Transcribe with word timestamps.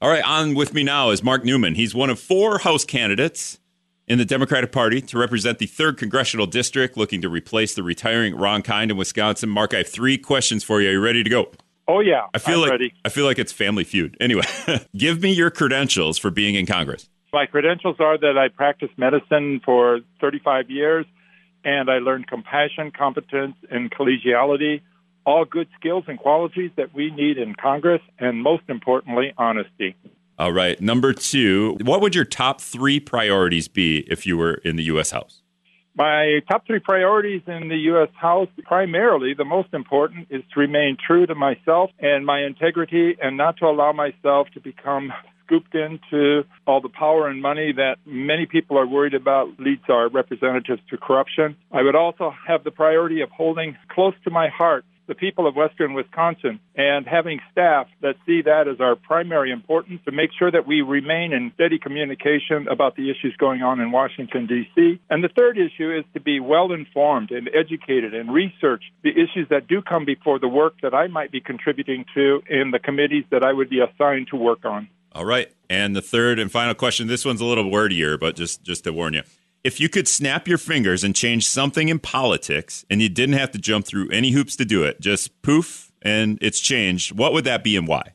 All 0.00 0.08
right, 0.08 0.22
on 0.22 0.54
with 0.54 0.74
me 0.74 0.84
now 0.84 1.10
is 1.10 1.24
Mark 1.24 1.44
Neumann. 1.44 1.74
He's 1.74 1.92
one 1.92 2.08
of 2.08 2.20
four 2.20 2.58
House 2.58 2.84
candidates 2.84 3.58
in 4.06 4.16
the 4.16 4.24
Democratic 4.24 4.70
Party 4.70 5.00
to 5.00 5.18
represent 5.18 5.58
the 5.58 5.66
third 5.66 5.98
congressional 5.98 6.46
district, 6.46 6.96
looking 6.96 7.20
to 7.22 7.28
replace 7.28 7.74
the 7.74 7.82
retiring 7.82 8.36
Ron 8.36 8.62
Kind 8.62 8.92
in 8.92 8.96
Wisconsin. 8.96 9.48
Mark, 9.48 9.74
I 9.74 9.78
have 9.78 9.88
three 9.88 10.16
questions 10.16 10.62
for 10.62 10.80
you. 10.80 10.88
Are 10.88 10.92
you 10.92 11.00
ready 11.00 11.24
to 11.24 11.30
go? 11.30 11.50
Oh 11.88 11.98
yeah, 11.98 12.26
I 12.32 12.38
feel 12.38 12.56
I'm 12.56 12.60
like 12.60 12.70
ready. 12.70 12.94
I 13.04 13.08
feel 13.08 13.24
like 13.24 13.40
it's 13.40 13.50
Family 13.50 13.82
Feud. 13.82 14.16
Anyway, 14.20 14.44
give 14.96 15.20
me 15.20 15.32
your 15.32 15.50
credentials 15.50 16.16
for 16.16 16.30
being 16.30 16.54
in 16.54 16.64
Congress. 16.64 17.08
My 17.32 17.46
credentials 17.46 17.96
are 17.98 18.16
that 18.18 18.38
I 18.38 18.54
practiced 18.54 18.96
medicine 18.98 19.60
for 19.64 19.98
35 20.20 20.70
years, 20.70 21.06
and 21.64 21.90
I 21.90 21.98
learned 21.98 22.28
compassion, 22.28 22.92
competence, 22.96 23.56
and 23.68 23.90
collegiality. 23.90 24.80
All 25.28 25.44
good 25.44 25.68
skills 25.78 26.04
and 26.08 26.18
qualities 26.18 26.70
that 26.78 26.94
we 26.94 27.10
need 27.10 27.36
in 27.36 27.54
Congress, 27.54 28.00
and 28.18 28.42
most 28.42 28.62
importantly, 28.66 29.34
honesty. 29.36 29.94
All 30.38 30.52
right, 30.52 30.80
number 30.80 31.12
two, 31.12 31.76
what 31.82 32.00
would 32.00 32.14
your 32.14 32.24
top 32.24 32.62
three 32.62 32.98
priorities 32.98 33.68
be 33.68 33.98
if 34.10 34.26
you 34.26 34.38
were 34.38 34.54
in 34.54 34.76
the 34.76 34.84
U.S. 34.84 35.10
House? 35.10 35.42
My 35.94 36.40
top 36.48 36.66
three 36.66 36.78
priorities 36.78 37.42
in 37.46 37.68
the 37.68 37.76
U.S. 37.92 38.08
House, 38.18 38.48
primarily, 38.64 39.34
the 39.34 39.44
most 39.44 39.74
important 39.74 40.28
is 40.30 40.42
to 40.54 40.60
remain 40.60 40.96
true 41.06 41.26
to 41.26 41.34
myself 41.34 41.90
and 41.98 42.24
my 42.24 42.42
integrity 42.42 43.18
and 43.20 43.36
not 43.36 43.58
to 43.58 43.66
allow 43.66 43.92
myself 43.92 44.48
to 44.54 44.60
become 44.60 45.12
scooped 45.44 45.74
into 45.74 46.44
all 46.66 46.80
the 46.80 46.88
power 46.88 47.28
and 47.28 47.42
money 47.42 47.72
that 47.72 47.96
many 48.06 48.46
people 48.46 48.78
are 48.78 48.86
worried 48.86 49.14
about 49.14 49.48
leads 49.58 49.82
our 49.90 50.08
representatives 50.08 50.80
to 50.88 50.96
corruption. 50.96 51.54
I 51.70 51.82
would 51.82 51.96
also 51.96 52.32
have 52.46 52.64
the 52.64 52.70
priority 52.70 53.20
of 53.20 53.28
holding 53.30 53.76
close 53.90 54.14
to 54.24 54.30
my 54.30 54.48
heart 54.48 54.86
the 55.08 55.14
people 55.14 55.48
of 55.48 55.56
Western 55.56 55.94
Wisconsin 55.94 56.60
and 56.76 57.06
having 57.06 57.40
staff 57.50 57.88
that 58.02 58.14
see 58.26 58.42
that 58.42 58.68
as 58.68 58.80
our 58.80 58.94
primary 58.94 59.50
importance 59.50 60.00
to 60.04 60.12
make 60.12 60.30
sure 60.38 60.50
that 60.50 60.66
we 60.66 60.82
remain 60.82 61.32
in 61.32 61.50
steady 61.54 61.78
communication 61.78 62.68
about 62.70 62.94
the 62.94 63.10
issues 63.10 63.34
going 63.38 63.62
on 63.62 63.80
in 63.80 63.90
Washington, 63.90 64.46
D.C. 64.46 65.00
And 65.10 65.24
the 65.24 65.28
third 65.28 65.58
issue 65.58 65.90
is 65.96 66.04
to 66.12 66.20
be 66.20 66.38
well 66.38 66.72
informed 66.72 67.30
and 67.30 67.48
educated 67.54 68.14
and 68.14 68.32
research 68.32 68.84
the 69.02 69.10
issues 69.10 69.48
that 69.50 69.66
do 69.66 69.82
come 69.82 70.04
before 70.04 70.38
the 70.38 70.48
work 70.48 70.74
that 70.82 70.94
I 70.94 71.08
might 71.08 71.32
be 71.32 71.40
contributing 71.40 72.04
to 72.14 72.42
in 72.48 72.70
the 72.70 72.78
committees 72.78 73.24
that 73.30 73.42
I 73.42 73.52
would 73.52 73.70
be 73.70 73.80
assigned 73.80 74.28
to 74.28 74.36
work 74.36 74.64
on. 74.64 74.88
All 75.12 75.24
right, 75.24 75.50
and 75.70 75.96
the 75.96 76.02
third 76.02 76.38
and 76.38 76.52
final 76.52 76.74
question. 76.74 77.08
This 77.08 77.24
one's 77.24 77.40
a 77.40 77.44
little 77.46 77.70
wordier, 77.70 78.18
but 78.18 78.36
just 78.36 78.62
just 78.62 78.84
to 78.84 78.92
warn 78.92 79.14
you. 79.14 79.22
If 79.64 79.80
you 79.80 79.88
could 79.88 80.06
snap 80.06 80.46
your 80.46 80.58
fingers 80.58 81.02
and 81.02 81.14
change 81.14 81.46
something 81.46 81.88
in 81.88 81.98
politics 81.98 82.84
and 82.88 83.02
you 83.02 83.08
didn't 83.08 83.34
have 83.34 83.50
to 83.52 83.58
jump 83.58 83.86
through 83.86 84.08
any 84.10 84.30
hoops 84.30 84.54
to 84.56 84.64
do 84.64 84.84
it, 84.84 85.00
just 85.00 85.42
poof 85.42 85.90
and 86.00 86.38
it's 86.40 86.60
changed, 86.60 87.16
what 87.16 87.32
would 87.32 87.44
that 87.44 87.64
be 87.64 87.76
and 87.76 87.88
why? 87.88 88.12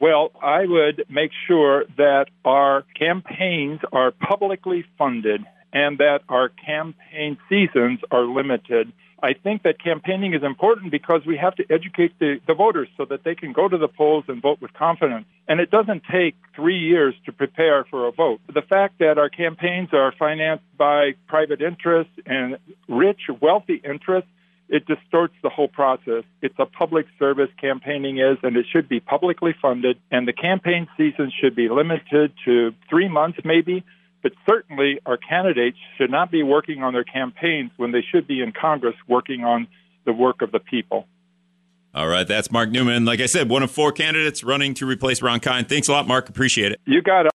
Well, 0.00 0.32
I 0.42 0.66
would 0.66 1.04
make 1.08 1.30
sure 1.46 1.84
that 1.96 2.26
our 2.44 2.84
campaigns 2.98 3.80
are 3.92 4.10
publicly 4.10 4.84
funded 4.98 5.42
and 5.72 5.98
that 5.98 6.22
our 6.28 6.48
campaign 6.48 7.38
seasons 7.48 8.00
are 8.10 8.24
limited. 8.24 8.92
I 9.22 9.34
think 9.34 9.62
that 9.62 9.82
campaigning 9.82 10.34
is 10.34 10.42
important 10.42 10.90
because 10.90 11.22
we 11.24 11.36
have 11.36 11.54
to 11.56 11.64
educate 11.70 12.18
the, 12.18 12.40
the 12.46 12.54
voters 12.54 12.88
so 12.96 13.04
that 13.04 13.22
they 13.24 13.34
can 13.34 13.52
go 13.52 13.68
to 13.68 13.78
the 13.78 13.88
polls 13.88 14.24
and 14.28 14.42
vote 14.42 14.60
with 14.60 14.72
confidence. 14.72 15.26
And 15.46 15.60
it 15.60 15.70
doesn't 15.70 16.02
take 16.10 16.34
three 16.56 16.78
years 16.78 17.14
to 17.26 17.32
prepare 17.32 17.84
for 17.84 18.08
a 18.08 18.12
vote. 18.12 18.40
The 18.52 18.62
fact 18.62 18.98
that 18.98 19.18
our 19.18 19.28
campaigns 19.28 19.90
are 19.92 20.12
financed 20.18 20.64
by 20.76 21.14
private 21.28 21.62
interests 21.62 22.12
and 22.26 22.58
rich, 22.88 23.20
wealthy 23.40 23.80
interests 23.84 24.28
it 24.72 24.86
distorts 24.86 25.34
the 25.42 25.50
whole 25.50 25.68
process. 25.68 26.24
It's 26.40 26.54
a 26.58 26.64
public 26.64 27.04
service 27.18 27.50
campaigning 27.60 28.18
is, 28.18 28.38
and 28.42 28.56
it 28.56 28.64
should 28.72 28.88
be 28.88 29.00
publicly 29.00 29.54
funded. 29.60 29.98
And 30.10 30.26
the 30.26 30.32
campaign 30.32 30.88
season 30.96 31.30
should 31.38 31.54
be 31.54 31.68
limited 31.68 32.32
to 32.46 32.72
three 32.88 33.06
months, 33.08 33.38
maybe. 33.44 33.84
But 34.22 34.32
certainly, 34.48 35.00
our 35.04 35.16
candidates 35.16 35.78
should 35.98 36.10
not 36.10 36.30
be 36.30 36.42
working 36.42 36.82
on 36.82 36.92
their 36.92 37.04
campaigns 37.04 37.70
when 37.76 37.92
they 37.92 38.02
should 38.02 38.26
be 38.26 38.40
in 38.40 38.52
Congress 38.52 38.94
working 39.08 39.44
on 39.44 39.66
the 40.04 40.12
work 40.12 40.42
of 40.42 40.52
the 40.52 40.60
people. 40.60 41.06
All 41.94 42.08
right, 42.08 42.26
that's 42.26 42.50
Mark 42.50 42.70
Neumann. 42.70 43.04
Like 43.04 43.20
I 43.20 43.26
said, 43.26 43.50
one 43.50 43.62
of 43.62 43.70
four 43.70 43.92
candidates 43.92 44.42
running 44.42 44.72
to 44.74 44.86
replace 44.86 45.20
Ron 45.20 45.40
Kind. 45.40 45.68
Thanks 45.68 45.88
a 45.88 45.92
lot, 45.92 46.08
Mark. 46.08 46.30
Appreciate 46.30 46.72
it. 46.72 46.80
You 46.86 47.02
got 47.02 47.26
it. 47.26 47.30